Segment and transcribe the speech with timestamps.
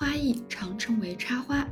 [0.00, 1.68] 花艺常称为插花，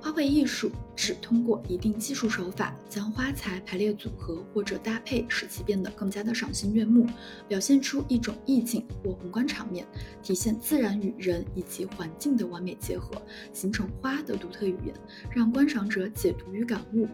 [0.00, 7.06] 花卉艺术指通过一定技术手法，将花材排列组合或者搭配，使其变得更加的赏心悦目，
[7.46, 9.86] 表现出一种意境或宏观场面，
[10.22, 13.20] 体现自然与人以及环境的完美结合，
[13.52, 14.94] 形成花的独特语言，
[15.30, 17.06] 让观赏者解读与感悟。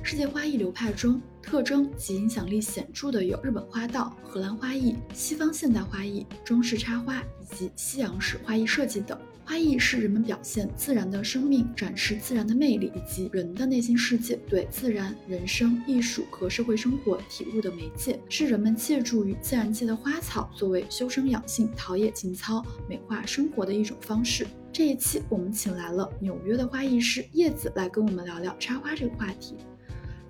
[0.00, 9.18] 世界花艺流派中，特征及影响力显著的有日本花道、荷兰花艺、西方现代花艺、中式插花以及西洋式花艺设计等。
[9.44, 24.46] 花艺是人们表现自然的生命、展示自然的魅力以及人的内心世界、对自然、人生、艺术和社会生活体悟的媒介，是人们借助于自然界的花草作为修身养性、陶冶情操、美化生活的一种方式。
[24.72, 29.56] 这一期我们请来了纽约的花艺师叶子来跟我们聊聊插花这个话题。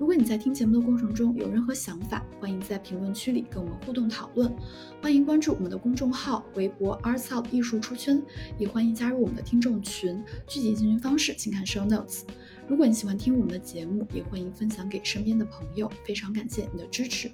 [0.02, 4.52] 如果你在听节目的过程中有任何想法，欢迎在评论区里跟我们互动讨论。
[5.00, 8.20] 欢迎关注我们的公众号、微博 “artsout 艺术出圈”，
[8.58, 10.20] 也欢迎加入我们的听众群。
[10.48, 12.22] 具体进群方式请看 show notes。
[12.66, 15.88] 如果你喜欢听我们的节目，也欢迎分享给身边的朋友。
[16.04, 17.30] 非常感谢你的支持。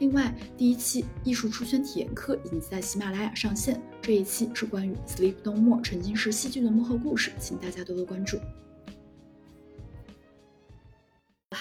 [0.00, 8.36] 另外，第一期艺术出圈体验课已经在喜马拉雅上线，这一期是关于 Sleep No More 沉浸式戏剧的幕后故事，请大家多多关注。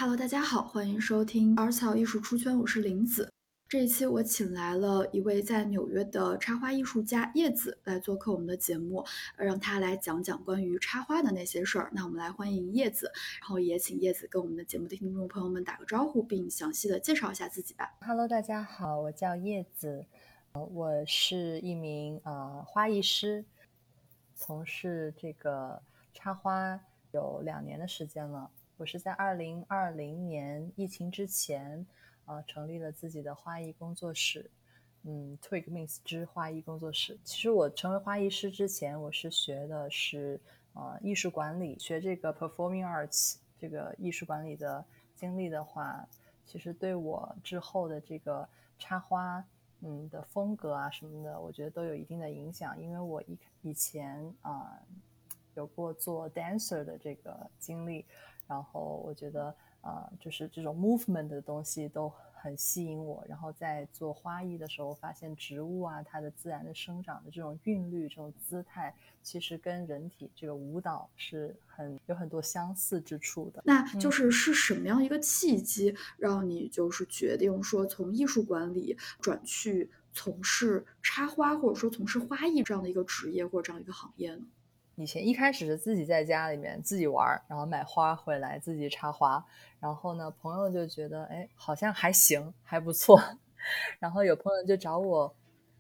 [0.02, 3.30] Hello，大家好，欢迎收听《二草艺术出圈》，我是林子。
[3.68, 9.06] 这一期我请来了一位在纽约的插花艺术家叶子来做客我们的节目，
[9.36, 11.92] 让他来讲讲关于插花的那些事儿。
[11.94, 13.12] 那我们来欢迎叶子，
[13.42, 17.98] 然后也请叶子跟我们的节目的听众朋友们打个招呼，并详细的介绍一下自己吧。
[18.00, 20.06] Hello，大家好，我叫叶子，
[20.54, 23.44] 我是一名呃花艺师，
[24.34, 25.82] 从事这个
[26.14, 26.80] 插花
[27.12, 28.50] 有两年的时间了。
[28.80, 31.86] 我是在二零二零年疫情之前，
[32.24, 34.50] 呃，成立了自己的花艺工作室，
[35.04, 37.20] 嗯，Twig Mins 之花艺工作室。
[37.26, 40.40] 其实我成为花艺师之前，我是学的是
[40.72, 46.08] 呃艺术管理，学这个 Performing Arts 这个艺术管理的经历的话，
[46.46, 49.44] 其实对我之后的这个插花，
[49.82, 54.80] 嗯的风格啊什么的，我觉得都有一定的影响，因为我以以前啊
[55.56, 58.06] 有过做 dancer 的这个经历。
[58.50, 63.24] 然后我觉得，呃，就是这种 movement 的东西都很吸引我。
[63.30, 73.62] 然后在做花艺的时候，发现植物啊，它的自然的生长的这种韵律、这种姿态，其实跟人体这个舞蹈是很有很多相似之处的。
[73.64, 84.42] 那就是是什么样一个契机，让你就是决定说从艺术管理转去从事插花，或者说从事花艺这样的一个职业或者这样一个行业呢？
[85.00, 89.42] 以前一开始是自己在家里面自己玩，然后买花回来自己插花，
[89.80, 93.18] 然后呢，朋友就觉得哎，好像还行，还不错。
[93.98, 95.34] 然后有朋友就找我，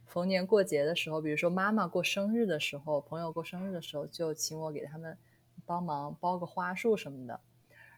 [0.05, 5.17] 逢年过节的时候，比如说妈妈过生日的时候，朋友过生日的时候，就请我给他们
[5.65, 7.37] 帮忙包个花束什么的。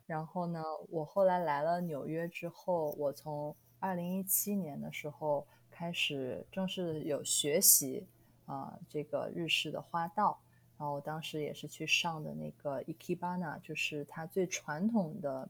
[0.08, 8.08] 然后呢，我后来来了纽约之后，我从二零一七年的时候开始正式有学习
[8.48, 10.40] 啊，这个日式的花道。
[10.82, 15.48] 然后我当时也是去上的那个 Ikebana，就是它最传统的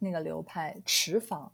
[0.00, 1.52] 那个流派持坊，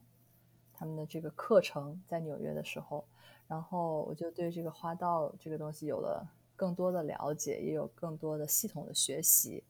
[0.73, 3.05] 他们的这个课程在纽约的时候，
[3.47, 6.27] 然后我就对这个花道这个东西有了
[6.57, 9.63] 更多的了解，也有更多的系统的学习。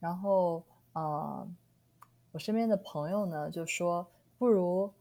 [0.00, 1.48] 然后，呃，
[2.32, 4.92] 我身边的朋友呢就说，不如，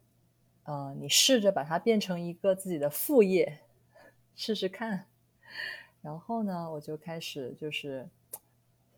[0.65, 3.61] 呃，你试着把它变成一个自己的副业，
[4.35, 5.07] 试试看。
[6.09, 8.09] 然后呢，我就开始就是，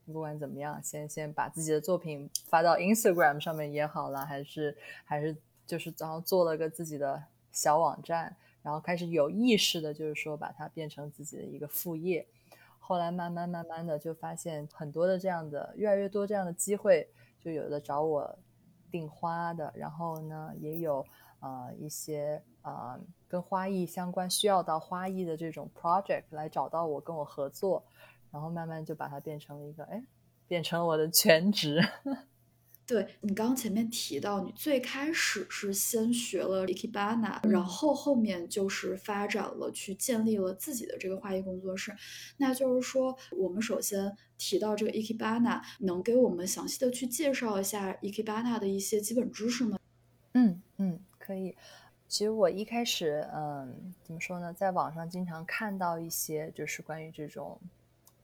[0.06, 5.36] 不管怎么样，先先把自己的作品发到 Instagram 上面也好了，还是还是
[5.68, 7.22] 就是然后做了个自己的
[7.52, 8.34] 小网站，
[8.64, 12.26] 然后开始有意识的，就是说把它变成自己的一个副业。
[12.80, 17.10] 后来慢慢慢慢的就发现很多的这样的越来越多这样的机会，
[17.42, 18.40] 就有的找我
[18.90, 21.06] 订花的，然后呢也有
[21.42, 22.98] 呃一些呃。
[23.32, 27.86] 跟花艺相关需要到花艺的这种 project 来找到我跟我合作，
[28.30, 30.04] 然后慢慢就把它变成了一个哎，
[30.50, 31.82] 变成了我的全职。
[32.86, 41.96] 对你刚刚前面提到，你最开始是先学了 Ikebana，然后后面就是发展了去建立了自己的这个花艺工作室。
[42.36, 49.78] 那就是说，我们首先提到这个 Ikebana，能给我们详细的去介绍一下 Ikebana 的一些基本知识吗？
[50.34, 51.56] 嗯嗯，可以。
[52.12, 57.58] 其实我一开始，嗯，怎么说呢，在网上经常看到一些，就是关于这种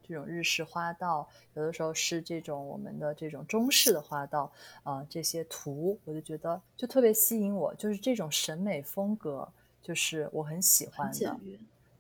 [0.03, 4.51] 这种日式花道，有的时候是这种我们的这种中式的花道
[4.83, 9.47] 啊，这些图，我就觉得就特别吸引我，就是这种审美风格，
[9.81, 11.39] 就是我很喜欢的。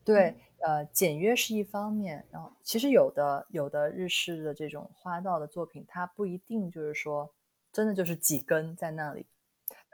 [0.03, 7.29] 对，呃，简约是一方面，然后其实有的有的日式的这种花道的作品，它不一定就是说
[7.71, 9.25] 真的就是几根在那里。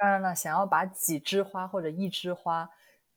[0.04, 2.70] 当然了，想要把几枝花或者一枝花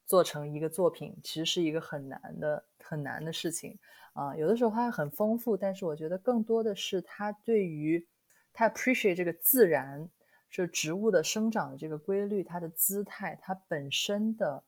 [0.04, 3.76] 做成一个作品，其实是一个很难的很难的事情
[4.12, 4.36] 啊。
[4.36, 8.06] 有的时候它很丰富，但是我觉得更多的是它对于
[8.52, 10.08] 它 appreciate 这个自然，
[10.48, 14.62] 是植物的生长的这个规律，它的姿态，它本身的，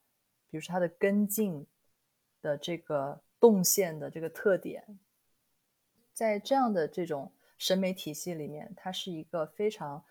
[0.49, 1.65] 比如说它的根茎。
[2.41, 4.97] 的这个动线的这个特点，
[6.13, 10.05] 在这样的这种审美体系里面，它是一个非常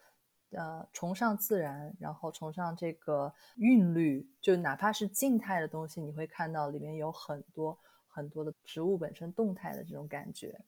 [0.50, 10.60] 呃崇尚自然，然后崇尚这个韵律，就哪怕是静态的东西，你会看到里面有很多很多的植物本身动态的这种感觉，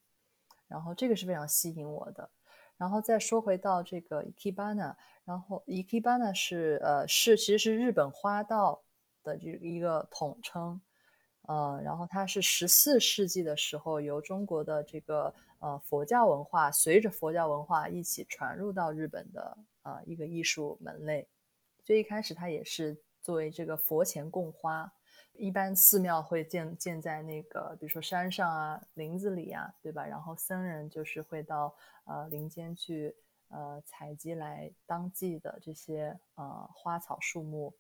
[0.69, 2.31] 然后这个是非常吸引我的。
[2.77, 4.95] 然后再说回到这个 ikebana，
[5.25, 8.83] 然后 ikebana 是呃是其实是日本花道
[9.23, 10.81] 的这一个统称。
[11.51, 21.27] 呃，然后它是十四世纪的时候由中国的这个呃佛教文化随着佛教文化一起传入到日本的呃一个艺术门类。
[21.83, 24.93] 最一开始它也是作为这个佛前供花，
[25.33, 30.07] 一般寺庙会建建在那个比如说山上啊、林子里啊，对吧？
[30.07, 31.75] 然后僧人就是会到
[32.05, 33.17] 呃林间去
[33.49, 37.75] 呃采集来当季的这些呃花草树木，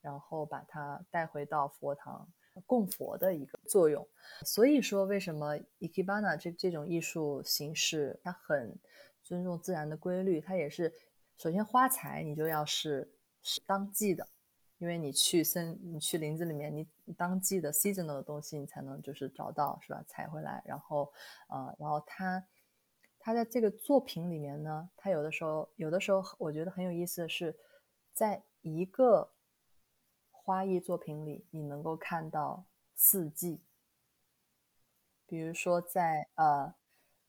[0.00, 2.28] 然后把它带回到佛堂。
[2.62, 4.06] 供佛的一个作用，
[4.44, 8.78] 所以说为什么 ikebana 这这种艺术形式，它很
[9.22, 10.92] 尊重自然的规律，它也是
[11.36, 13.12] 首先花材你就要是
[13.42, 14.28] 是当季的，
[14.78, 20.04] 因为你去森你去林子里面，你当季的 seasonal 的东西你才能就是找到是吧？
[20.06, 21.12] 采回来，然后
[21.48, 22.46] 呃，然后它
[23.18, 27.56] 它在这个作品里面呢，它有的时候有的时候我觉得很有意思的是，
[28.12, 29.32] 在一个。
[30.44, 33.62] 花艺作品里，你能够看到四季。
[35.26, 36.74] 比如说，在呃，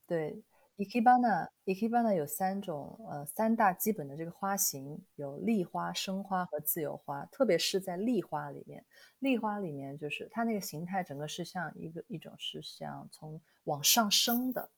[0.06, 0.44] 对
[0.76, 7.26] ，ikebana，ikebana 有三种呃三大基本的这个花型，有立花、生花和自由花。
[7.28, 8.86] 特别是在立花里面，
[9.20, 14.70] 立花里面就是它那个形态，整个是像一个一种是像从往上升的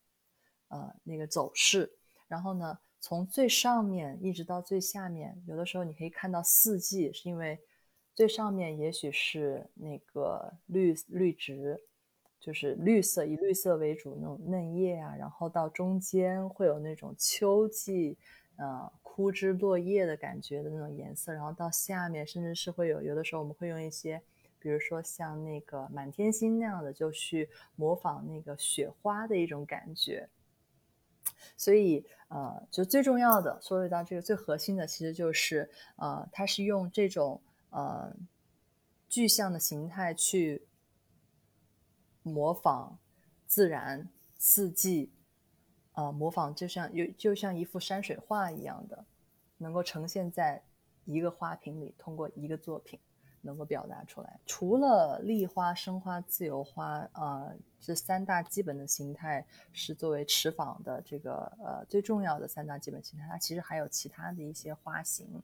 [0.68, 1.92] 呃那个走势。
[2.28, 7.60] 然后呢，从最上面一直到最下面，有的时候你可以看到四季，是因为。
[8.18, 11.80] 最上面也许是那个绿绿植，
[12.40, 18.18] 就是绿色以绿色为主那种嫩叶啊，然后到中间会有那种秋季，
[18.56, 24.20] 呃枯枝落叶的感觉的那种颜色，然后到下面甚至是会有有的时候我们会用一些，
[24.58, 30.28] 比如说像那个满天星那样的，就去模仿那个雪花的一种感觉。
[31.56, 37.40] 所以呃，就最重要的说回到这个最核心的，其实就是呃，它是用这种。
[37.70, 38.16] 呃，
[39.10, 40.68] 具象的形态去
[42.24, 42.98] 模仿
[43.46, 45.12] 自然四季，
[45.94, 49.06] 呃，模仿就像有就像一幅山水画一样的，
[49.58, 50.64] 能够呈现在
[51.06, 53.00] 一个花瓶里，通过一个作品
[53.42, 54.40] 能够表达出来。
[54.46, 65.42] 除了立花、生花、自由花，呃，这三大基本的形态是作为持坊的这个呃最重要的三大基本形态，它其实还有其他的一些花型，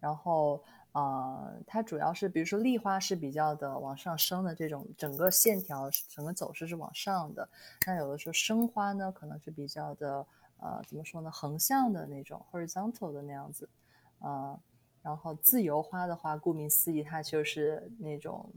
[0.00, 0.62] 然后。
[0.96, 7.46] 呃，它主要是，比如说立花是比较的往上升的这种，整个线条、整个走势是往上的。
[7.86, 10.26] 那有的时候生花呢，可能是比较的，
[10.58, 13.68] 呃，怎么说呢，横向的那种，horizontal 的那样子。
[14.20, 14.58] 呃，
[15.02, 18.50] 然后自由花的话，顾名思义，它就是那种，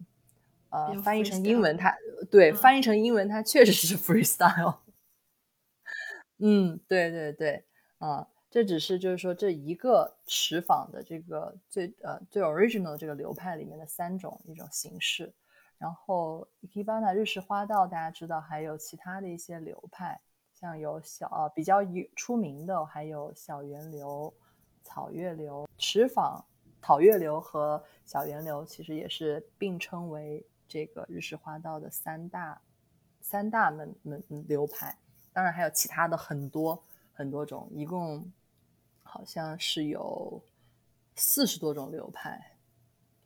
[0.70, 1.94] 呃，翻译成英文，它
[2.32, 4.78] 对，翻译成英文，它确实是 freestyle。
[6.40, 7.66] 嗯，对对对，
[7.98, 8.28] 啊。
[8.52, 15.32] 这只是就是说这一个持坊的这个最呃最 original 这个流派里面的三种一种形式，
[15.78, 20.20] 然后 ikebana 日式花道大家知道还有其他的一些流派，
[20.56, 24.34] 像有小呃比较有出名的还有小圆流、
[24.82, 26.44] 草月流、持坊、
[26.82, 32.60] 草月流和小圆流，其实也是并称为这个日式花道的三大
[33.22, 34.98] 三大门门流派，
[35.32, 38.28] 当然还有其他的很多很多种，一共。
[39.12, 40.44] 好像是有
[41.16, 42.58] 四十多种流派，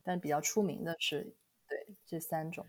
[0.02, 1.36] 但比较出名的是
[1.68, 2.66] 对这三种。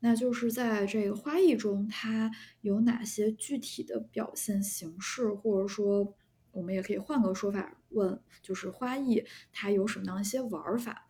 [0.00, 2.30] 那就是在这个花艺中，它
[2.62, 6.14] 有哪些具体的表现形式，或者说，
[6.50, 11.08] 我们也可以换个说法问，就是花艺它有什么样一些玩法？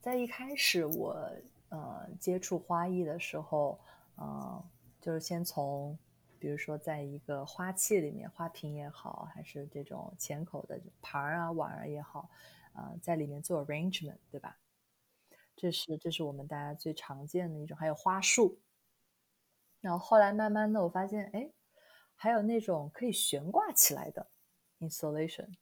[0.00, 1.32] 在一开始我
[1.68, 3.80] 呃接触花艺的时候，
[4.16, 4.64] 呃，
[5.00, 5.96] 就是先从。
[6.38, 12.30] 比如说，在一个花器里面，花瓶也好，还是这种浅口的盘儿啊、碗儿也好，
[12.72, 14.58] 啊，在里面做 arrangement，对吧？
[15.56, 18.58] 这是这是我们大家最常见的一种，还有花束。
[19.80, 21.50] 然后后来慢慢的，我发现，哎，
[22.14, 24.26] 还有那种可以悬挂起来的
[24.80, 25.56] installation，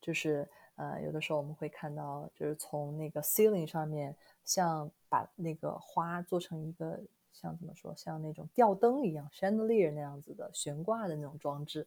[0.00, 7.00] 就是呃，有的时候我们会看到，就是从那个 ceiling 上面，像把那个花做成一个
[7.34, 11.86] 像怎么说，像那种吊灯一样 chandelier 那样子的悬挂的那种装置，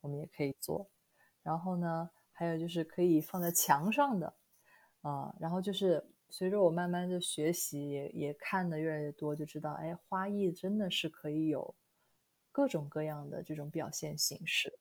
[0.00, 0.88] 我们也可以做。
[1.42, 4.32] 然后呢，还有就是可以放在墙上的，
[5.02, 11.74] 啊，然后就是随着我慢慢的学习，也也看的越来越多，就知道，哎，花艺真的是可以有
[12.52, 14.78] 各种各样的这种表现形式。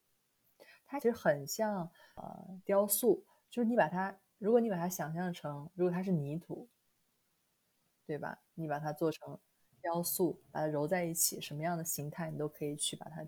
[0.85, 6.67] 它其实很像呃雕塑，就是你把它，如果你把它想象成，如果它是泥土，
[8.05, 8.39] 对吧？
[8.53, 9.37] 你把它做成
[9.87, 13.25] 雕塑，把它揉在一起，什么样的形态你都可以去把它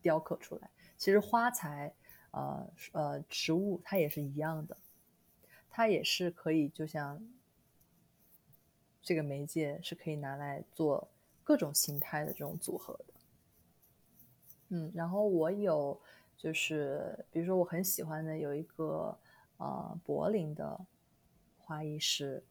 [0.00, 0.70] 雕刻出来。
[0.96, 1.94] 其实花材。
[2.34, 4.74] 呃呃，植物它也是一样的，
[5.68, 7.22] 它也是可以，就像
[9.02, 11.10] 这个媒介是可以拿来做
[11.44, 13.04] 各种形态的这种组合的。
[14.70, 16.00] 嗯，然后我有
[16.38, 19.14] 就是，比如说我很喜欢的有一个
[19.58, 20.86] 呃柏林的
[21.58, 22.42] 花艺师，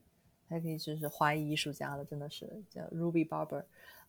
[0.51, 3.63] 他可以就是花艺艺术家了，真的是叫 Ruby Barber，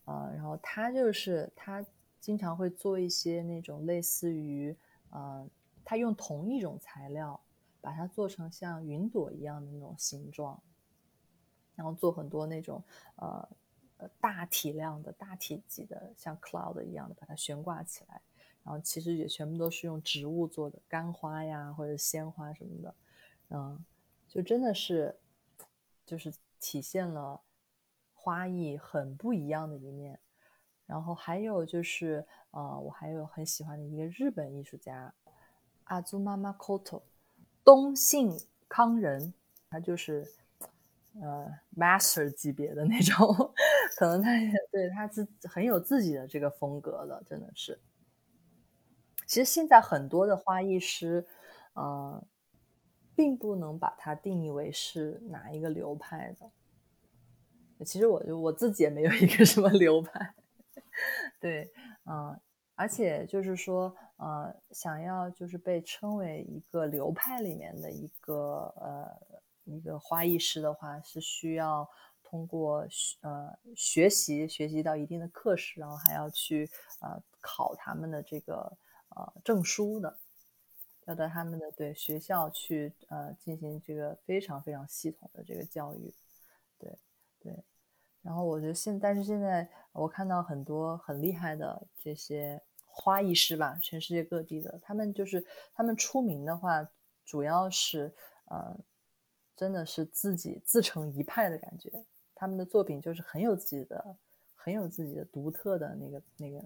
[0.05, 1.83] 呃，然后他就是他
[2.21, 4.77] 经常会做一些那种类似于
[5.11, 5.49] 呃。
[5.85, 7.39] 他用同一种材料，
[7.81, 10.63] 把它做成像云朵一样的那种形状，
[11.75, 12.81] 然后做很多那种
[13.17, 13.49] 呃
[13.97, 18.23] 呃大体量的大体积的，像 cloud 一样的，把它悬挂起来。
[18.63, 22.95] 然后其实也全部都是用植物做的，干花呀或者鲜花什么的，
[23.51, 23.85] 嗯，
[24.29, 25.19] 就真的是
[26.05, 27.43] 就是体现了
[28.15, 30.21] 花艺很不一样的一面。
[30.87, 35.15] 然后还有就是呃，我还有很喜欢的一个日本艺术家。
[35.85, 37.03] 阿祖妈妈 Koto，
[37.65, 38.31] 东信
[38.69, 39.33] 康人，
[39.69, 40.27] 他就是
[41.21, 43.53] 呃 master 级别的那种，
[43.97, 47.81] 可能他也对他自很有自己的这个风格的，真的是。
[49.27, 51.27] 其实现在很多的花艺师，
[51.73, 52.23] 呃，
[53.15, 57.85] 并不能把它定义为是哪一个流派的。
[57.85, 60.35] 其实我就我自己也没有一个什么流派，
[61.41, 61.73] 对，
[62.05, 62.41] 嗯。
[62.75, 71.89] 而且就是说，呃，想要就是被称为一个流派里面的一个呃一个花艺师的话，是需要
[72.25, 72.89] 通过
[73.21, 76.69] 呃学习学习到一定的课时，然后还要去
[77.01, 78.77] 呃考他们的这个
[79.11, 80.19] 呃证书的，
[81.07, 86.13] 要到他们的对学校去呃进行这个非常非常系统的这个教育，
[86.79, 86.99] 对
[87.41, 87.65] 对。
[88.23, 92.63] 然后我觉得现但是现在我看到很多很厉害的这些。
[92.95, 95.43] 花艺师吧，全世界各地的，他们就是
[95.73, 96.87] 他们出名的话，
[97.25, 98.79] 主要是呃，
[99.57, 101.91] 真的是自己自成一派的感觉。
[102.35, 104.15] 他们的作品就是很有自己的、
[104.55, 106.63] 很有自己的独特的那个那个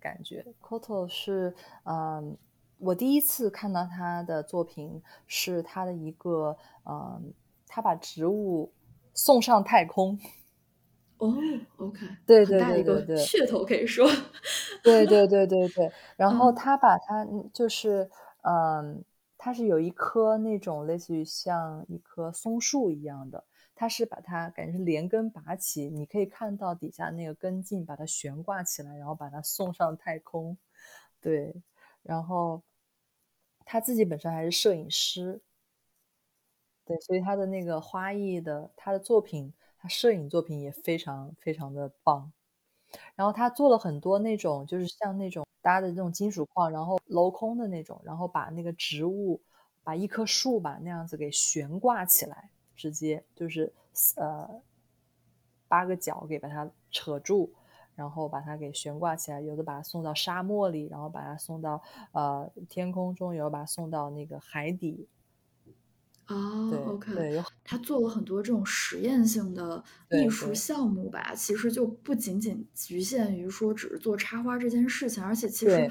[0.00, 0.44] 感觉。
[0.60, 2.36] Koto 是嗯，
[2.82, 7.32] 我第一次看到他的作品是他的一个嗯，
[7.66, 8.72] 他把植物
[9.14, 10.18] 送上太空。
[11.18, 11.32] 哦
[11.76, 14.04] ，OK， 对对对对对，噱头可以说，
[14.82, 15.92] 对对对对对。
[16.18, 17.24] 然后他把它
[17.54, 18.10] 就是，
[18.42, 19.04] 嗯，
[19.38, 23.44] 它是有一棵那种类似于像一棵松树一样的，
[23.76, 30.58] 它是把它感觉是连根拔起，你可以看到底下那个根茎，把它悬挂起来，然后把它送上太空。
[31.20, 31.62] 对，
[32.02, 32.60] 然后
[33.64, 35.40] 他自己本身还是摄影师，
[36.84, 39.52] 对，所以他的那个花艺的他的作品。
[39.84, 42.32] 他摄影作品也非常非常的棒，
[43.16, 49.42] 然后他做了很多那种就是像那种搭的那种金属框，然后镂空的那种，然后把那个植物，
[49.82, 53.72] 把一棵树吧那样子给悬挂起来，直接就是
[54.14, 54.48] 呃
[55.66, 57.52] 八个角给把它扯住，
[57.94, 61.82] 然后把它给悬挂起来，有的把它送到沙漠里，然后把它送到
[62.12, 65.08] 呃天空中，有的把它送到那个海底。
[66.28, 75.90] 哦，OK，他做了很多这种实验性的艺术项目吧，其实就不仅仅局限于说只是做插花这件事情，而且其实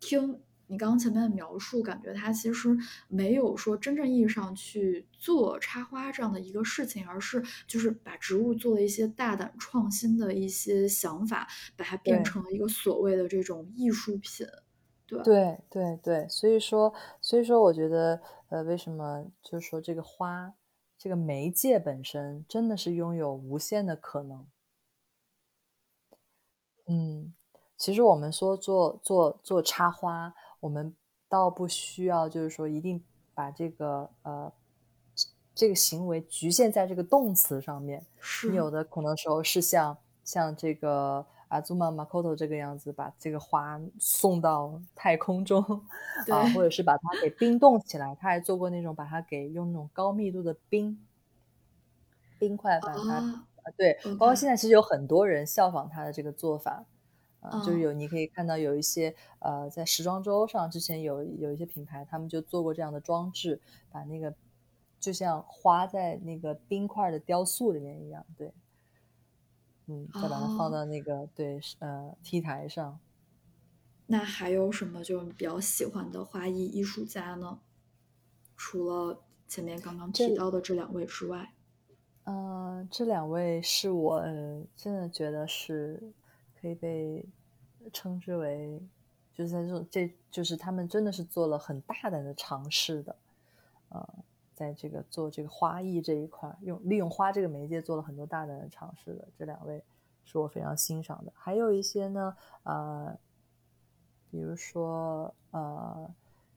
[0.00, 0.40] 听
[0.72, 2.70] 你刚刚前面的描述，感觉他其实
[3.06, 14.46] 没有说真正意义上去做插花这样的一个事情，而是就是把植物做了一些大胆创新的一些想法，把它变成了一个所谓的这种艺术品。
[15.06, 20.54] 对对对，所以说所以说，我觉得呃，为什么就是说这个花
[20.96, 24.46] 这个媒介本身真的是拥有无限的可能。
[26.86, 27.34] 嗯，
[27.76, 30.32] 其实我们说做做做插花，
[30.62, 30.94] 我们
[31.28, 33.02] 倒不需要就是说一定
[33.34, 34.52] 把这个呃
[35.52, 38.06] 这个行为局限在这个动词上面。
[38.20, 45.60] 是你有的可能时候是像像这个阿祖玛马 Makoto 这个样子，把这个花送到太空中
[46.30, 48.14] 啊，或者是把它给冰冻起来。
[48.14, 50.96] 他还做过那种把它给用那种高密度的冰
[52.38, 53.44] 冰块把它啊，
[53.76, 56.84] 对，包括现在其实有很多人效仿他的这个做法。
[57.42, 64.32] 啊，就是有你可以看到有一些呃，在时装周上之前有有一些品牌，他们就做过这样的装置，把那个
[65.00, 68.54] 就像花在那个冰块的雕塑里面一样，对，
[69.86, 73.00] 嗯，再把它放到那个对呃 T 台上。
[74.06, 77.58] 那还有什么就比较喜欢的花艺艺术家呢？
[78.56, 81.52] 除了前面刚刚提到的这两位之外，
[82.22, 84.22] 嗯，这两位是我
[84.76, 86.12] 真的觉得是。
[86.62, 87.26] 可以被
[87.92, 88.80] 称之为，
[89.34, 93.16] 就是在这种，这就是他们真的是做了很大胆的尝试的，
[93.88, 94.08] 呃，
[94.54, 99.82] 在这个做这个花艺这一块，用利用花这个媒介做了很多大胆的尝试的这两位
[100.24, 101.32] 是我非常欣赏的。
[101.34, 103.18] 还有一些呢，呃，
[104.30, 106.08] 比如说呃，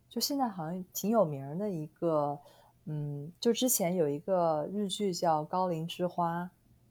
[0.07, 2.39] 就现在好像挺有名的一个，
[2.85, 6.43] 嗯，就之前有一个日剧叫《高龄之花》，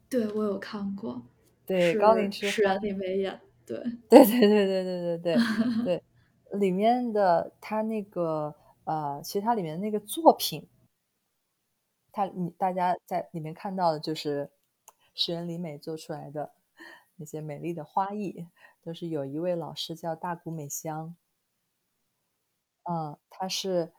[0.09, 1.21] 对我有看过。
[1.65, 3.77] 对，高龄之花里面演，对，
[4.09, 5.35] 对对对对对对对
[5.83, 6.03] 对，
[6.59, 10.67] 里面的他那个呃，其实它里面那个作品，
[12.11, 14.51] 他你大家在里面看到的就是
[15.15, 16.53] 石原里美做出来的
[17.15, 18.47] 那些美丽的花艺，
[18.83, 21.15] 都是有一位老师叫大谷美香，
[22.83, 23.91] 嗯，他是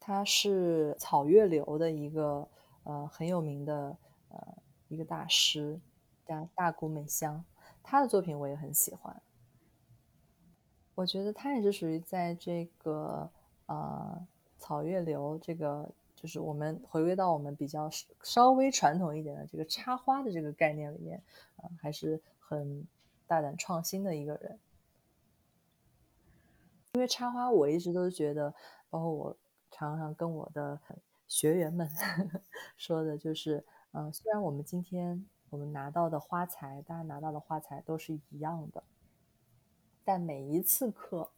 [0.00, 2.48] 他是草月流的一个
[2.84, 3.98] 呃很有名的
[4.30, 4.65] 呃。
[4.88, 5.80] 一个大师
[6.24, 7.44] 叫大谷美香，
[7.82, 9.20] 他的作品我也很喜欢。
[10.94, 13.28] 我觉得他也是属于在这个
[13.66, 14.26] 呃
[14.58, 17.90] 草月流这个，就是我们回归到我们比较
[18.22, 21.22] 稍微传统一点的这个插花的这个概念里面，
[21.56, 22.86] 啊，还是很
[23.26, 24.58] 大胆创新的一个人。
[26.94, 28.54] 因为插花，我一直都觉得，
[28.88, 29.36] 包括我
[29.70, 30.80] 常常跟我的
[31.28, 31.86] 学员们
[32.78, 33.64] 说的，就是。
[33.98, 38.84] 嗯，虽然我们今天我们拿到的花材，大家拿到的花材都是一样的，
[40.04, 41.30] 但每一次课，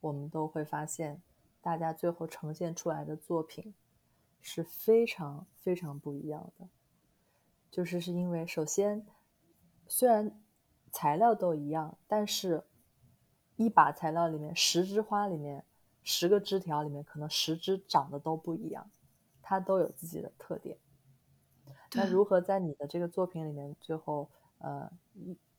[0.00, 1.22] 我们都会发现，
[1.60, 3.72] 大家最后呈现出来的作品
[4.40, 6.68] 是非常非常不一样的。
[7.70, 9.06] 就是是因为，首先，
[9.86, 10.42] 虽然
[10.90, 12.64] 材料都一样，但是
[13.54, 15.64] 一把材料里面，十枝花里面，
[16.02, 18.90] 十个枝条里面，可能十枝长得都不一样，
[19.40, 20.76] 它都有自己的特点。
[21.94, 24.28] 那如何在你的这个作品里面，最后
[24.58, 24.90] 呃，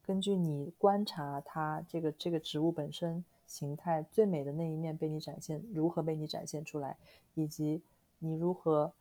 [0.02, 6.98] 根据你观察它这个这个植物本身形态最美的那一面被你展现，如何被你展现出来，
[7.36, 7.82] 以及
[8.20, 8.92] 你如何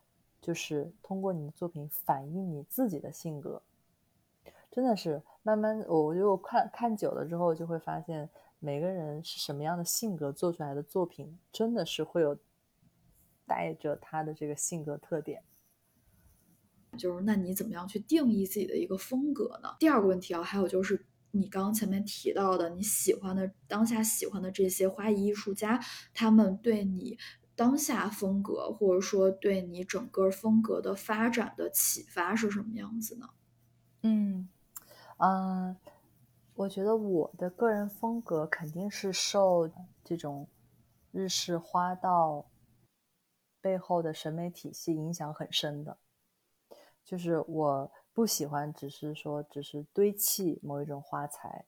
[0.41, 3.63] 就是通过你的作品反映你自己的性格，
[4.71, 12.37] 真的是慢慢我我就看看久了之后，就会发现每个人是什么样的性格做出来的作品，真的是会有
[13.47, 15.43] 带着他的这个性格特点。
[16.99, 19.77] 就是那你怎么样去定义自己的一个风格呢？
[19.79, 25.81] 第二个问题啊，还有就是你刚刚前面提到的你喜欢的当下喜欢的这些花艺艺术家，
[26.13, 27.19] 他们对你
[27.57, 33.31] 当下风格或者说对你整个风格的发展的启发是什么样子呢？
[34.03, 34.49] 嗯
[35.19, 35.77] 嗯，
[36.55, 39.71] 我觉得我的个人风格肯定是受
[40.05, 40.49] 这种
[41.11, 42.47] 日式花道
[43.61, 45.97] 背后的审美体系影响很深的。
[47.05, 51.67] 就是我不喜欢，只是说只是堆砌某一种花材，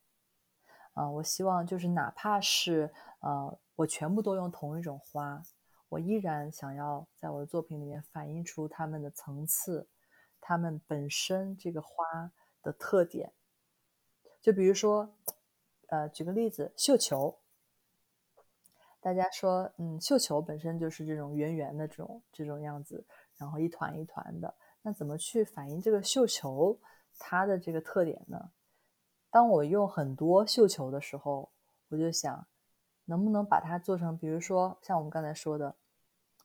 [0.93, 5.43] 啊，我希望就是哪怕是呃，我全部都用同一种花，
[5.89, 9.87] 我依然想要在我的作品里面反映出它们的层次，
[10.39, 13.33] 它们本身这个花的特点。
[14.41, 15.13] 就比如说，
[15.87, 17.39] 呃，举个例子，绣球，
[19.01, 23.03] 大家说，嗯，绣球本身就是这种圆圆的这种这种样子，
[23.37, 24.53] 然后一团一团的。
[24.85, 26.79] 那怎么去反映这个绣球
[27.17, 28.51] 它的这个特点呢？
[29.31, 31.51] 当我用很多绣球的时候，
[31.89, 32.47] 我就想，
[33.05, 35.75] 能不能把它做成，比如说像我们刚才说的，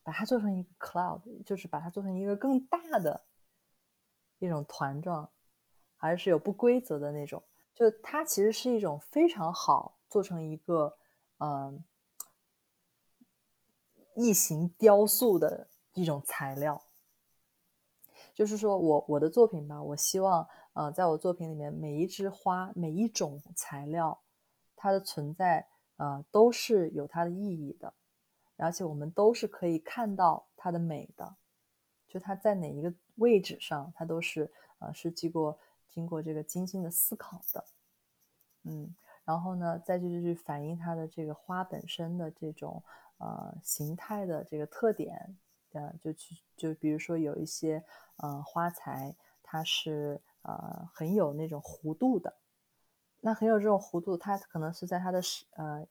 [0.01, 3.25] 把它做成一个 cloud，就是把它做成一个更大的
[4.39, 5.29] 一种团状，
[5.95, 7.43] 还是有不规则的那种，
[7.75, 10.97] 就它其实是一种非常好做成一个
[11.37, 11.83] 嗯
[14.15, 16.81] 异形雕塑的一种材料。
[18.33, 24.21] 就是说我我的作品吧，我希望，呃，在我作品里面，每一枝花，每一种材料，
[24.75, 25.67] 它的存在，
[25.97, 27.93] 呃，都是有它的意义的，
[28.57, 31.35] 而且我们都是可以看到它的美的。
[32.07, 35.57] 就它在哪一个位置上，它都是呃是经过
[35.89, 37.65] 经过这个精心的思考的，
[38.63, 42.83] 嗯，然后呢，再就是反映它的这个花本身的这种
[43.17, 45.37] 呃形态的这个特点，
[45.73, 47.83] 呃，就去就比如说有一些
[48.17, 52.35] 呃花材，它是呃很有那种弧度的，
[53.19, 55.87] 那很有这种弧度，它可能是在它的呃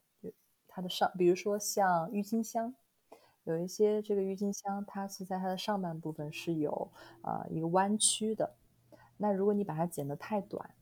[0.67, 2.73] 它的上，比如说像郁金香。
[3.43, 6.91] 有一些这个郁金香，它是在它的上半部分是有
[7.23, 8.53] 呃一个弯曲的。
[9.17, 10.75] 那如果你把它剪得太短，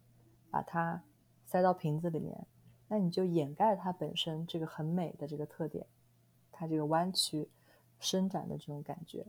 [0.52, 1.02] 把它
[1.46, 2.48] 塞到瓶子里面，
[2.90, 5.88] 那你就掩盖了它本身这个很美的这个特点，
[6.52, 7.50] 它这个弯曲
[8.00, 9.26] 伸展的这种感觉。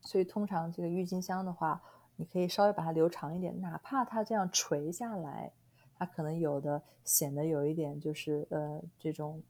[0.00, 1.82] 所以通常这个郁金香的话，
[2.16, 5.52] 你可以稍微把它留长一点，哪怕它这样垂下来，
[5.98, 9.42] 它可能有的显得有一点就是呃这种。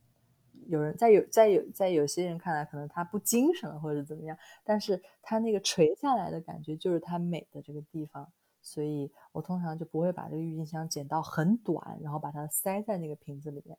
[0.68, 8.32] 有人在有在有在有些人看来，可能他不精神了，或者怎么样，但是他那个垂下来的感觉，就是它美的这个地方。
[8.62, 13.76] 所以我通常就不会把这个郁金香剪到很短，然后把它塞在那个瓶子里面。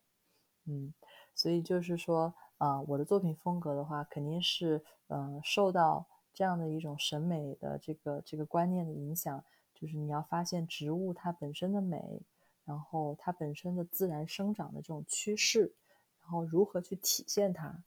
[0.65, 0.93] 嗯，
[1.34, 12.22] 所以就是说，啊，我的作品风格的话，肯定是，嗯，受到这样的一种审美的这个这个观念的影响，就是你要发现植物它本身的美，
[12.63, 15.74] 然后它本身的自然生长的这种趋势。
[16.22, 17.84] 然后如何去体现它，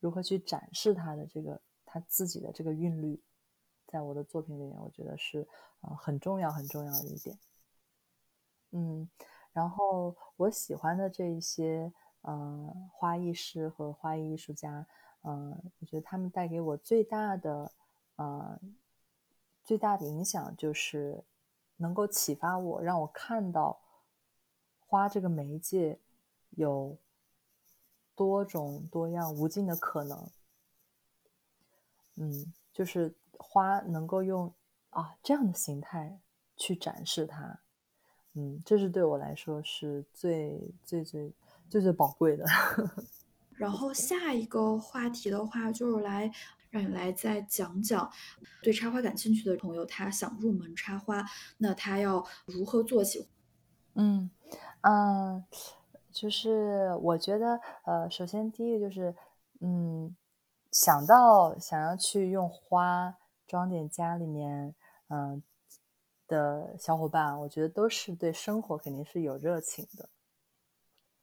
[0.00, 3.20] 如何去展示它的这个他自己的这个韵律，
[3.86, 5.46] 在我的作品里面，我觉得是
[5.82, 7.38] 呃很重要很重要的一点。
[8.70, 9.06] 嗯，
[9.52, 11.92] 然后我喜欢的这一些
[12.24, 14.86] 呃花艺师和花艺艺术家，
[15.22, 17.72] 嗯，我觉得他们带给我最大的
[18.16, 18.60] 呃
[19.64, 21.24] 最大的影响就是
[21.76, 23.80] 能够启发我，让我看到
[24.80, 25.98] 花这个媒介
[26.50, 26.98] 有。
[28.16, 30.30] 多种多样、无尽的可能，
[32.14, 34.54] 嗯，就是花能够用
[34.90, 36.20] 啊这样的形态
[36.56, 37.58] 去展示它，
[38.34, 41.32] 嗯，这是对我来说是最最最
[41.74, 42.44] 最最宝贵的。
[43.58, 46.30] 然后下一个话题的话，就是来
[46.70, 48.08] 让你来再讲讲，
[48.62, 51.24] 对插花感兴趣的朋友，他想入门插花，
[51.58, 53.26] 那他要如何做起？
[53.94, 54.30] 嗯
[54.82, 55.44] 嗯。
[56.12, 59.12] 就是我觉得，呃，首先第一个就是，
[59.58, 60.14] 嗯，
[60.70, 63.16] 想到想要去用花
[63.48, 64.72] 装点家里面，
[65.08, 65.42] 嗯
[66.28, 70.08] 的小伙伴，我觉得都是对生活肯定是有热情的。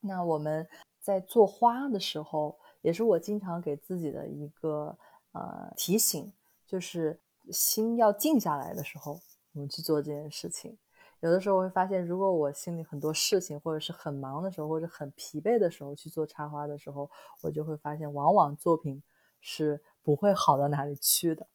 [0.02, 0.68] 那我们
[1.00, 4.98] 在做花的时候，也是我经常给自己的一个
[5.32, 6.34] 呃提醒，
[6.66, 7.20] 就是
[7.52, 9.20] 心要静下来的时候，
[9.54, 10.78] 我们去做这件事情。
[11.20, 17.08] 有的时候会发现，如果我心里很多事情，或者是很忙的时候，或者很疲惫的时候去做插花的时候，
[17.42, 19.04] 我就会发现，往往作品
[19.40, 21.46] 是不会好到哪里去的，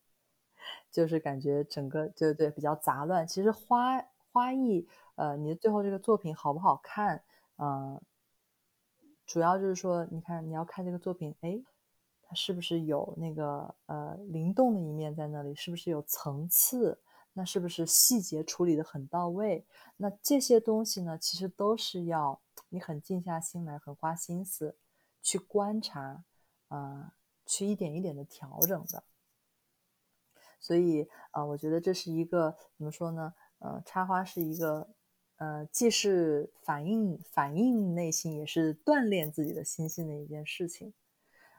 [0.92, 3.26] 就是感觉整个对对比较杂乱。
[3.26, 7.24] 其实花花艺，呃，你的最后这个作品好不好看，
[7.56, 8.00] 呃，
[9.26, 11.60] 主要就是说，你看你要看这个作品，哎，
[12.22, 17.00] 它是不是有那个呃灵动的一面在那里，是不是有层次？
[17.32, 19.66] 那是不是细节处理的很到位？
[19.98, 24.78] 那这些东西呢，其实都是要你很静下心来，很花心思
[25.20, 26.24] 去观察，
[26.68, 27.12] 啊，
[27.44, 29.04] 去一点一点的调整的。
[30.58, 33.34] 所以啊，我觉得这是一个怎么说呢？
[33.58, 34.88] 呃，插花是一个，
[35.37, 40.92] 呃，既是反映反映内心，也是锻炼自己的心性的一件事情。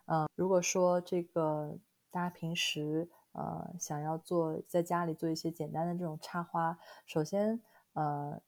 [0.06, 1.78] 嗯，如果说这个
[2.12, 3.10] 大家平时。
[3.34, 7.62] 呃，想要做在家里做一些简单的这种插花，首先，
[7.94, 8.42] 呃，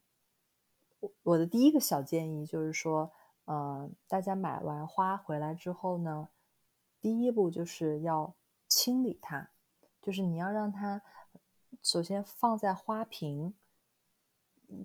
[1.00, 3.12] 我我的第一个小建议就是说，
[3.46, 6.30] 呃，大家买完花回来之后呢，
[7.00, 8.34] 第一步就是要
[8.68, 9.52] 清理它，
[10.02, 11.04] 就是你要让它
[11.84, 13.54] 首先放在花瓶，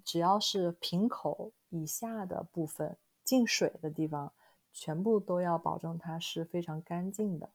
[0.05, 4.33] 只要是瓶口以下的部分进水的地方，
[4.73, 7.51] 全部都要保证它是非常干净的。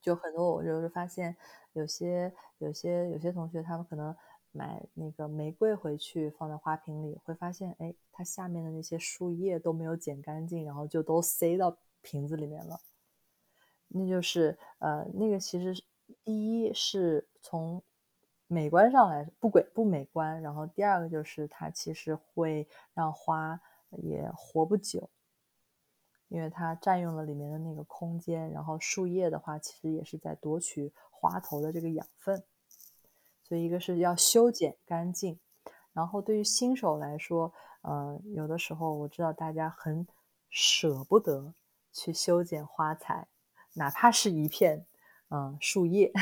[0.00, 1.36] 就很多，我就是发现
[1.74, 4.16] 有些有些有些同学，他们可能
[4.50, 12.80] 买那个玫瑰回去放在花瓶里，会发现，哎，它下面的那些树叶都没有剪干净，然后就都塞到瓶子里面了。
[13.88, 15.84] 那就是呃，那个其实
[16.24, 17.82] 第一是从
[18.52, 23.60] 美观上来不轨不美观，然后第二个就是它其实会让花
[23.90, 25.08] 也活不久。
[26.26, 32.42] 因为它占用了里面的那个空间，然后树叶的话，其实也是在夺取花头的这个养分，
[33.44, 35.38] 所以一个是要修剪干净，
[35.92, 40.06] 然后对于新手来说，呃，有的时候我知道大家很
[40.48, 41.54] 舍不得
[41.92, 43.28] 去修剪花材，
[43.74, 44.86] 哪怕是一片
[45.30, 46.12] 嗯树叶。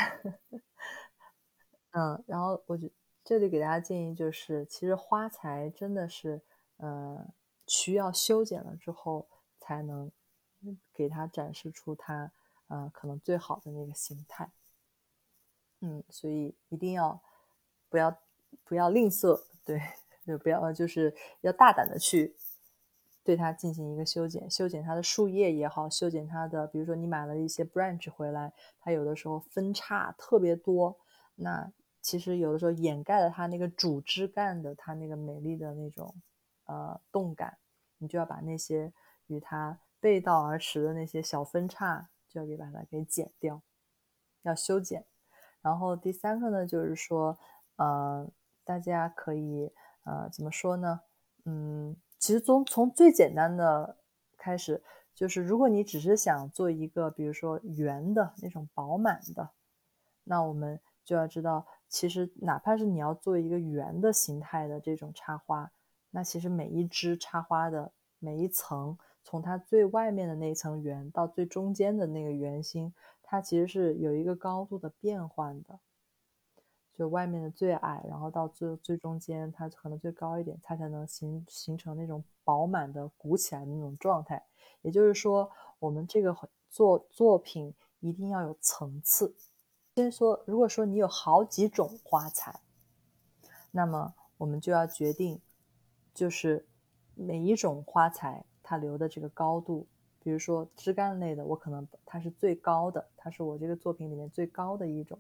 [1.93, 2.91] 嗯，然后我觉
[3.25, 6.41] 这里给大家建议就是，其实花材真的是
[6.77, 7.27] 呃
[7.67, 9.27] 需要修剪了之后
[9.59, 10.11] 才能
[10.93, 12.31] 给它展示出它
[12.69, 14.51] 呃可能最好的那个形态。
[15.81, 17.21] 嗯，所以一定要
[17.89, 18.19] 不要
[18.65, 19.81] 不要吝啬，对，
[20.27, 22.35] 就不要就是要大胆的去
[23.23, 30.99] 对它进行一个修剪，修剪它的树叶也好，修剪它的，比如说你买了一些 branch 回来，它有的时候分叉特别多，
[31.37, 36.15] 那其实有的时候掩盖了它那个主枝干的它那个美丽的那种
[36.65, 37.59] 呃动感，
[37.99, 38.93] 你就要把那些
[39.27, 43.63] 与它背道而驰的那些小分叉，就要给把它给剪掉，
[44.43, 45.05] 要修剪。
[45.61, 47.37] 然后第三个呢，就是说，
[47.77, 48.31] 呃，
[48.65, 49.73] 大家可以，
[50.05, 51.01] 呃，怎么说呢？
[51.45, 53.99] 嗯，其实从从最简单的
[54.37, 54.83] 开始，
[55.15, 59.51] 就是如果你只是想做一个，比如说圆的那种饱满的，
[60.23, 65.73] 那我们就要知道，其实哪怕是你要做一个圆的形态的这种插花，
[66.11, 72.93] 那其实每一只插花的每一层，从它最外面的那一层圆到最中间的那个圆心。
[73.23, 75.81] 它其实是有一个高度的变换的，
[76.95, 84.45] 就外面的最矮，然后到最最中间，它可能最高一点，它才能形形成那种饱满的鼓起来的那种状态。
[84.83, 86.37] 也就是说，我们这个
[86.69, 89.35] 作作品一定要有层次。
[89.99, 92.61] 先说，如果说你有好几种花材，
[93.73, 95.41] 那么我们就要决定，
[96.15, 96.65] 就是
[97.17, 99.89] 每一种花材它留的这个高度。
[100.23, 105.19] 比如说枝干类的，我可能它是最高的，它是我这个作品里面最高的一种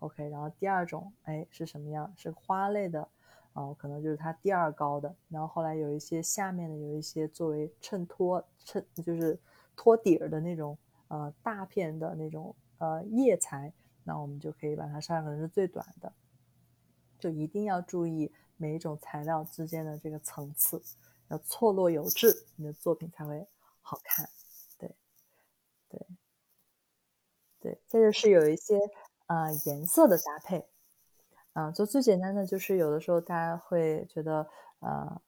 [0.00, 0.28] ，OK。
[0.28, 2.12] 然后第二种，哎，是什么样？
[2.14, 3.08] 是花类的，
[3.54, 5.14] 啊，可能就是它第二高的。
[5.30, 9.38] 然后后来有一些下面的，有一些作为衬托、衬就是
[9.74, 10.76] 托底儿的那种，
[11.08, 13.72] 呃，大片的那种呃叶材，
[14.10, 16.12] 那我们就可以把它上可能是最短的，
[17.20, 20.82] 就一定要注意每一种材料之间的这个层次，
[21.28, 23.46] 要错落有致，你的作品才会
[23.80, 24.28] 好看。
[24.78, 24.96] 对，
[25.88, 26.06] 对，
[27.60, 28.80] 对这就是有一些
[29.28, 30.66] 呃颜色的搭配，
[31.52, 34.48] 啊，就最简单的就是有的时候大家会觉得
[34.80, 35.22] 呃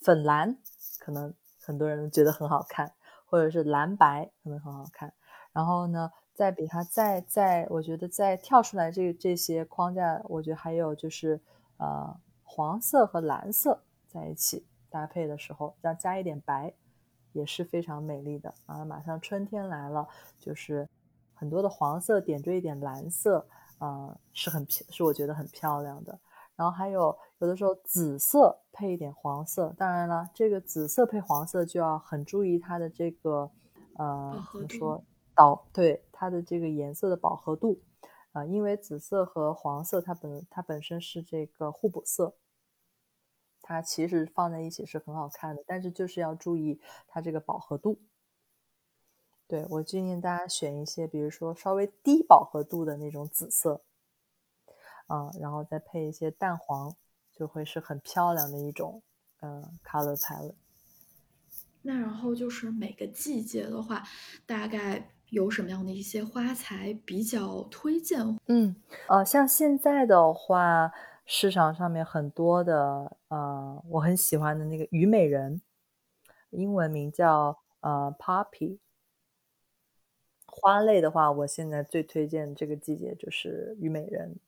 [0.00, 0.58] 粉蓝
[0.98, 2.92] 可能很多人觉得很好看，
[3.24, 5.14] 或者是蓝白可能很好看，
[5.52, 11.38] 然后呢再比它再再我觉得再跳出来这这些框架，我觉得还有就是
[11.76, 16.72] 呃黄色和蓝色在一起搭配的时候，要加一点白。
[17.32, 18.84] 也是非常美丽的啊！
[18.84, 20.08] 马上春天来了，
[20.40, 20.88] 就是
[21.34, 23.46] 很多的黄色点缀一点蓝色，
[23.78, 26.18] 啊，是很是我觉得很漂亮的。
[26.56, 33.48] 然后还有有的时候紫色配一点黄色，当然了，这个紫色配黄色就要很注意它的这个
[33.96, 35.04] 呃怎么说
[35.40, 37.80] 导对它的这个颜色的饱和度
[38.32, 42.36] 啊，因为紫色和黄色它本它本身是这个互补色。
[43.62, 47.98] 它其实放在一起是很好看的，但是就是要注意它这个饱和度。
[49.46, 53.80] 对我建议大家选一些，比如说稍微低饱和度的那种紫色，
[55.06, 56.94] 啊，然后再配一些淡黄，
[57.32, 59.02] 就会是很漂亮的一种
[59.40, 60.54] 呃 color palette。
[61.82, 64.04] 那然后就是每个季节的话，
[64.44, 68.38] 大概有什么样的一些花材比较推荐？
[68.46, 68.76] 嗯，
[69.08, 70.92] 呃，像现在的话。
[71.32, 75.62] 市场上面很多的，呃，我很喜欢的那个虞美人，
[76.50, 78.78] 英文名叫呃 Poppy。
[80.44, 84.40] 花类的话，我现在最推荐这个季节就是虞美人，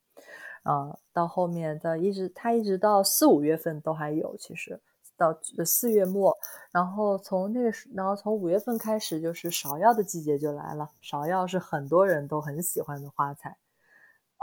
[0.65, 4.81] 啊，到后面到一直它一直到四五月份都还有，其实
[5.17, 6.37] 到四月末，
[6.71, 13.57] 然后从那个然后从五月份开始就是芍药的季节就来了，芍药是很多人都很喜欢的花材。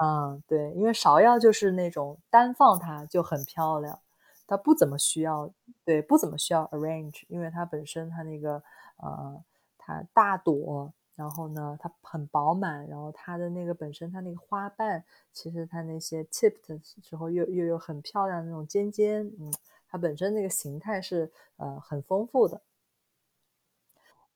[0.02, 4.00] 嗯，对，因为芍药就是那种单放它就很漂亮，
[4.48, 5.52] 它不怎么需要，
[5.84, 8.64] 对，不怎么需要 arrange，因为它本身它那个
[8.98, 9.44] 呃，
[9.78, 15.04] 它大朵，然后呢它很饱满，然后它的那个本身它那个花瓣，
[15.34, 19.54] 其实它那些 tip 的时候又又有很漂亮那种尖尖，嗯，
[19.90, 22.62] 它本身那个形态是呃很丰富的。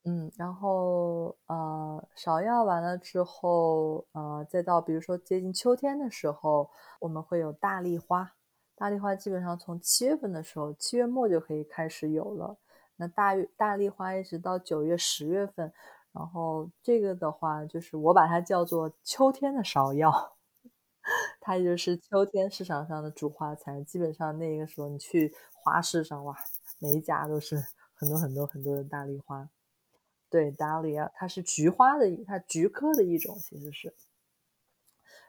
[0.05, 8.33] 嗯，然后呃，芍药完了之后，呃，再到比如说接近秋天的时候，我们会有大丽花。
[8.75, 12.57] 大丽花基本上从七月份的时候，七月末就可以开始有了。
[12.97, 15.71] 那大大丽花一直到九月、十月份，
[16.11, 20.33] 然后这个的话，就是我把它叫做秋天的芍药，
[21.41, 23.81] 它就是秋天市场上的主花材。
[23.83, 26.35] 基本上那个时候你去花市上，哇，
[26.79, 27.63] 每一家都是
[27.93, 29.49] 很多很多很多的大丽花。
[30.29, 33.93] 对，达利亚，它是菊花的，它菊科的一种，其实是。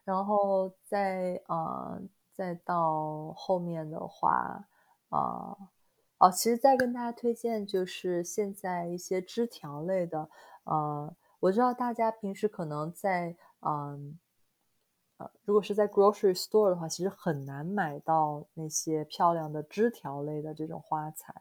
[0.04, 2.00] 然后再呃
[2.32, 4.66] 再到后面的话，
[5.08, 5.56] 啊、
[6.18, 10.30] 哦，其实再跟大家推荐就是现在一些枝条类的，
[10.64, 14.18] 呃，我知道大家平时可能在嗯。
[15.44, 21.32] 如果是在 grocery store 的话，其实很难买到那些漂亮的枝条类的这种花材。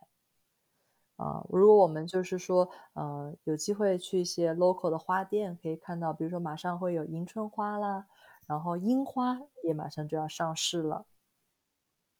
[1.17, 8.07] 啊、如果我们就是说，呃，有机会去一些 local 的花店，可以看到，比如说马上会有迎春花啦，
[8.47, 11.05] 然后樱花也马上就要上市了。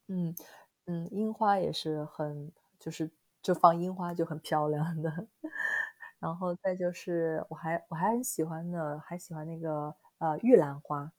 [0.09, 0.35] 嗯
[0.85, 3.09] 嗯，樱花也是很，就是
[3.41, 5.11] 就放樱花就很漂亮的。
[6.19, 11.11] 然后再就是我还我还很喜欢的，还喜欢那个呃玉兰花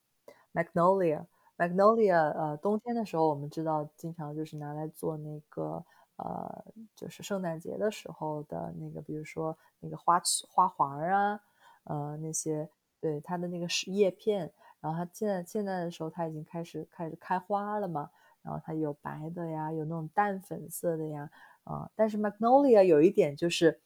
[0.55, 1.27] ，magnolia。
[1.57, 5.85] magnolia，呃，冬天的时候我们知道经常就是拿来做那个
[6.17, 6.64] 呃，
[6.97, 11.40] 就是圣诞节的时候的那个，比如说那个花花环儿啊，
[11.85, 12.69] 呃，那些
[13.01, 18.11] 对它的那个是叶片，然后它现在现在的时候它已经开始开始开花了嘛，
[18.43, 21.31] 然后它有白的呀，有那种淡粉色的呀，
[21.64, 23.81] 啊、但是 magnolia 有一点就是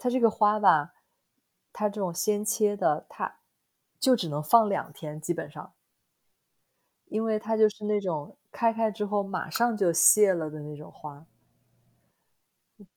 [0.00, 0.94] 它这个花吧，
[1.72, 3.40] 它这种鲜切的，它
[4.02, 5.72] 就只能放两天，基本上。
[7.06, 11.24] 因为它就是那种开开之后马上就谢了的那种花。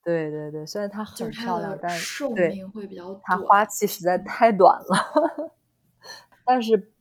[0.02, 3.36] 对对对，虽然它很漂亮，的但寿对命会比较它。
[3.36, 5.54] 花期实在太短了，
[6.44, 6.92] 但是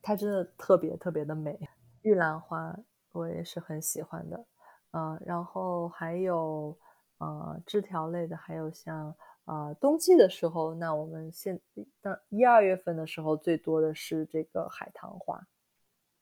[0.00, 1.58] 它真的特别特别的美。
[2.02, 2.78] 玉兰花
[3.12, 4.46] 我也是很喜欢的，
[4.92, 6.78] 呃，然后还有
[7.18, 9.14] 呃枝条类的，还有像
[9.50, 11.60] 呃冬季的时候，那我们现
[12.00, 15.44] 当一二月份的时候最多的是这个海棠花。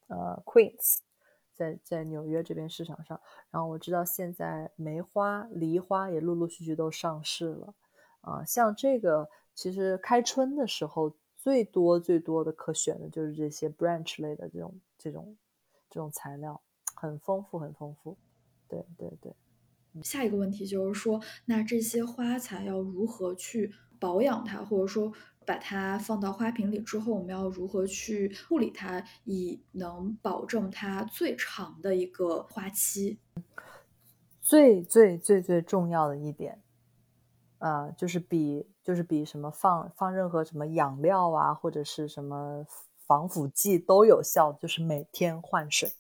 [0.06, 1.00] 呃 Queens，
[1.52, 3.20] 在在纽约这边市场上。
[3.50, 7.74] 然后我知道现在梅花、梨花也陆陆续续都上市了。
[8.22, 15.36] 啊、像这个其实开春的时候最多最多的可选的就是这些 branch 类的这种这种
[15.90, 16.58] 这种材料，
[16.94, 18.16] 很丰富很丰富。
[18.68, 19.34] 对对对。
[20.02, 25.12] 下一个问题就是说，那这些花材要如何去保养它，或者说
[25.44, 33.18] 把它放到花瓶里之后，我们要如何去护理它，以能保证它最长的一个花期？
[34.40, 36.62] 最最最最重要的一点，
[37.58, 42.64] 呃，就是比就是比什么放放任何什么养料啊，或者是什么
[42.98, 45.92] 防腐剂都有效，就是每天换水。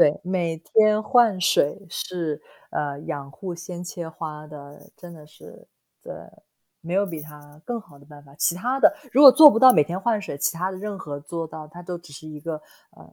[0.00, 5.68] 对，每天换水是呃养护鲜切花的，真的是
[6.04, 6.42] 呃
[6.80, 8.34] 没有比它更好的办法。
[8.36, 12.62] 其他的如果做不到每天换水，其他的任何做到，它都只是一个
[12.96, 13.12] 呃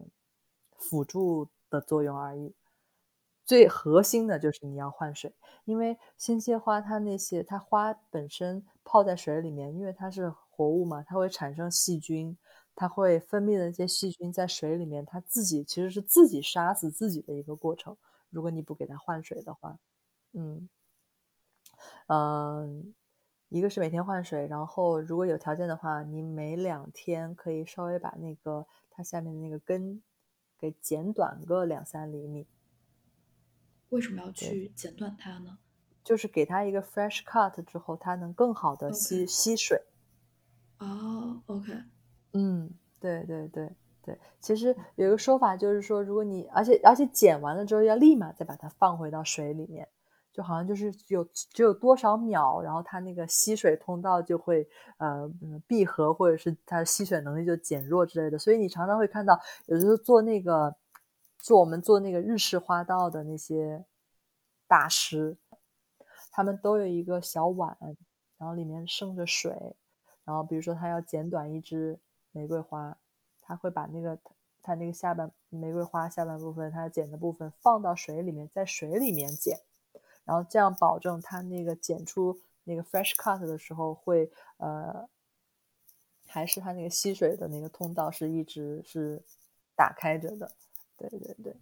[0.78, 2.56] 辅助的作用而已。
[3.44, 5.34] 最核心的就是你要换水，
[5.66, 12.38] 因为鲜切花它那些它花本身泡在水里面，因为它是活物嘛，它会产生细菌，
[12.80, 17.98] 它会分泌的那些细菌在水里面，它自己其实是自己杀死自己的一个过程。
[18.30, 19.80] 如果你不给它换水的话，
[20.34, 20.70] 嗯
[22.06, 22.94] 嗯，
[23.50, 30.04] 一个是每天换水，然后如果有条件的话，你每两天可以稍微把那个它下面的那个根
[30.60, 32.46] 给剪短个两三厘米。
[33.90, 35.58] 为什么要去剪短它呢？
[36.04, 39.82] 就是给它一个 fresh cut 之后，它能更好的吸吸水。
[40.80, 41.74] 哦，OK，
[42.38, 42.70] 嗯，
[43.00, 43.70] 对对对
[44.04, 44.20] 对。
[44.40, 49.88] 其实有一个说法就是说，如果你而且而且剪完了之后要立马再把它放回到水里面，
[50.32, 54.68] 就好像就是有只有多少秒，然后它那个吸水通道就会
[55.00, 55.28] 呃
[55.66, 58.38] 闭合，或者是它的吸水能力就减弱之类的。
[58.38, 60.76] 所以你常常会看到，有时候做那个
[61.40, 63.84] 做我们做那个日式花道的那些
[64.68, 65.36] 大师，
[66.32, 67.76] 他们都有一个小碗，
[68.38, 69.52] 然后里面盛着水，
[70.24, 72.00] 然后比如说他要剪短一支
[72.38, 72.98] 玫瑰花，
[73.42, 74.20] 他会把那个
[74.62, 79.60] 他那个下半玫瑰花下半部分他剪的部分放到水里面，在水里面剪，
[80.24, 85.10] 然后这样保证它那个剪出那个 fresh cut 的时候会呃，
[86.28, 89.24] 还是它那个吸水的那个通道是一直是
[89.76, 90.52] 打开着的。
[90.98, 91.56] 对对对，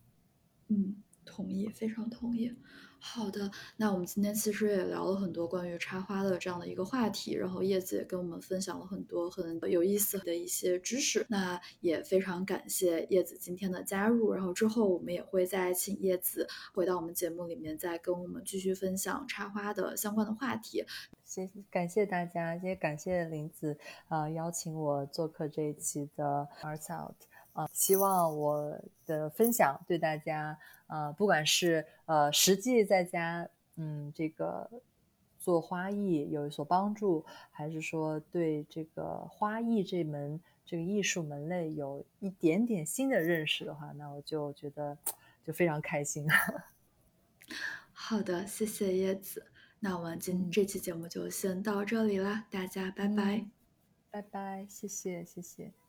[0.70, 0.96] 嗯，
[1.36, 2.54] 同意，非常同意。
[2.98, 11.24] 好的，那我们今天其实也聊了很多关于插花的这样的一个话题，然后叶子也跟我们分享了很多很有意思的一些知识。
[11.30, 20.84] 那也非常感谢叶子今天的加入，然后之后我们也会再请叶子回到我们节目里面，再跟我们继续分享插花的相关的话题。
[21.24, 23.78] 谢谢感谢大家，也感谢林子
[24.10, 27.18] 呃邀请我做客这一期的 Arts Out。
[27.56, 34.70] 啊，希望我的分享对大家，呃，不管是呃实际在家，嗯，这个
[35.40, 44.98] 做花艺有所帮助，还是说对这个花艺这门这个艺术门类有一点点新的认识的话，那我就觉得
[45.46, 46.28] 就非常开心。
[47.94, 49.46] 好的，谢谢叶子。
[49.80, 53.46] 那我们今这期节目就先到这里啦，大家拜拜。
[54.12, 55.85] 拜拜，谢谢谢谢。